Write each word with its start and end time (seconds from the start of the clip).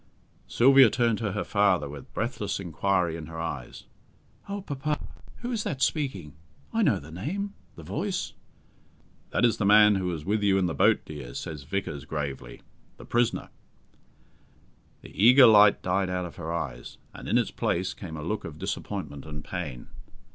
Sylvia 0.47 0.89
turned 0.89 1.19
to 1.19 1.33
her 1.33 1.43
father 1.43 1.87
with 1.87 2.11
breathless 2.11 2.59
inquiry 2.59 3.15
in 3.15 3.27
her 3.27 3.39
eyes. 3.39 3.83
"Oh, 4.49 4.63
papa! 4.63 4.99
who 5.43 5.51
is 5.51 5.63
that 5.63 5.79
speaking? 5.79 6.33
I 6.73 6.81
know 6.81 6.97
the 6.97 7.11
name! 7.11 7.53
the 7.75 7.83
voice!" 7.83 8.33
"That 9.29 9.45
is 9.45 9.57
the 9.57 9.63
man 9.65 9.93
who 9.93 10.07
was 10.07 10.25
with 10.25 10.41
you 10.41 10.57
in 10.57 10.65
the 10.65 10.73
boat, 10.73 11.01
dear," 11.05 11.35
says 11.35 11.65
Vickers 11.65 12.05
gravely. 12.05 12.63
"The 12.97 13.05
prisoner." 13.05 13.49
The 15.03 15.09
eager 15.13 15.45
light 15.45 15.83
died 15.83 16.09
out 16.09 16.25
of 16.25 16.37
her 16.37 16.51
eyes, 16.51 16.97
and 17.13 17.29
in 17.29 17.37
its 17.37 17.51
place 17.51 17.93
came 17.93 18.17
a 18.17 18.23
look 18.23 18.43
of 18.43 18.57
disappointment 18.57 19.27
and 19.27 19.43
pain. 19.45 19.85